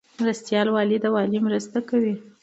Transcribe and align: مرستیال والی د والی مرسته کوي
مرستیال 0.21 0.67
والی 0.71 0.97
د 1.01 1.05
والی 1.15 1.39
مرسته 1.47 1.79
کوي 1.89 2.13